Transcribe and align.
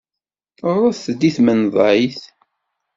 Ɣret-d 0.77 1.21
i 1.29 1.31
tmenḍayt. 1.35 2.21